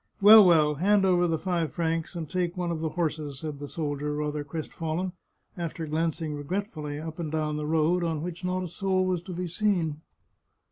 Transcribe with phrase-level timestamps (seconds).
[0.19, 0.73] "Well, well!
[0.81, 4.43] hand over the five francs, and take one of the horses," said the soldier, rather
[4.43, 5.11] crestfallen,
[5.55, 9.31] after glancing regretfully up and down the road, on which not a soul was to
[9.33, 10.01] be seen.